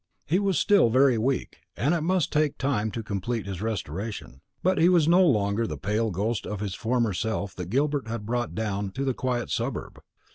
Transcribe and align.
He 0.25 0.39
was 0.39 0.57
still 0.57 0.89
very 0.89 1.19
weak, 1.19 1.57
and 1.77 1.93
it 1.93 2.01
must 2.01 2.33
take 2.33 2.57
time 2.57 2.89
to 2.89 3.03
complete 3.03 3.45
his 3.45 3.61
restoration; 3.61 4.41
but 4.63 4.79
he 4.79 4.89
was 4.89 5.07
no 5.07 5.23
longer 5.23 5.67
the 5.67 5.77
pale 5.77 6.09
ghost 6.09 6.47
of 6.47 6.59
his 6.59 6.73
former 6.73 7.13
self 7.13 7.55
that 7.57 7.69
Gilbert 7.69 8.07
had 8.07 8.25
brought 8.25 8.55
down 8.55 8.89
to 8.93 9.05
the 9.05 9.13
quiet 9.13 9.51
suburb. 9.51 9.99